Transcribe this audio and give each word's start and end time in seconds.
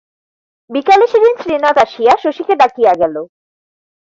বিকালে 0.69 1.05
সেদিন 1.07 1.33
শ্রীনাথ 1.41 1.75
আসিয়া 1.85 2.13
শশীকে 2.23 2.53
ডাকিয়া 2.61 2.93
গেল। 3.01 3.15